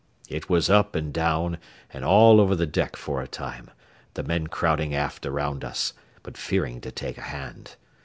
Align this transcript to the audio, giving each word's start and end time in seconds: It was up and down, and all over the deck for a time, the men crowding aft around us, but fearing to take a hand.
It 0.29 0.49
was 0.49 0.67
up 0.67 0.95
and 0.95 1.13
down, 1.13 1.59
and 1.91 2.03
all 2.03 2.41
over 2.41 2.55
the 2.55 2.65
deck 2.65 2.95
for 2.95 3.21
a 3.21 3.27
time, 3.27 3.69
the 4.15 4.23
men 4.23 4.47
crowding 4.47 4.95
aft 4.95 5.27
around 5.27 5.63
us, 5.63 5.93
but 6.23 6.37
fearing 6.37 6.81
to 6.81 6.89
take 6.91 7.19
a 7.19 7.21
hand. 7.21 7.75